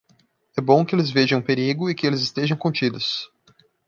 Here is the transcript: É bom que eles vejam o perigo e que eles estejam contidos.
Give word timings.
É 0.57 0.61
bom 0.61 0.83
que 0.83 0.95
eles 0.95 1.11
vejam 1.11 1.37
o 1.39 1.43
perigo 1.43 1.87
e 1.87 1.93
que 1.93 2.07
eles 2.07 2.21
estejam 2.21 2.57
contidos. 2.57 3.31